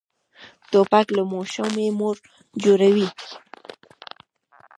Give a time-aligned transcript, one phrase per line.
[0.71, 2.15] توپک له ماشومې مور
[2.63, 3.07] جوړوي.